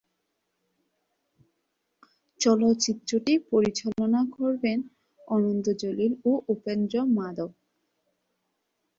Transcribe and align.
চলচ্চিত্রটি 2.41 3.33
পরিচালনা 3.51 4.21
করবেন 4.37 4.77
অনন্ত 5.27 5.65
জলিল 5.81 6.11
ও 6.25 6.31
উপেন্দ্র 6.47 6.95
মাধব। 7.17 7.51